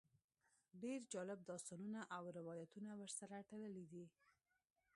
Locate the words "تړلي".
3.49-3.85